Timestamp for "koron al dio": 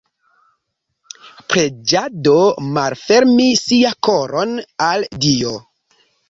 4.09-5.55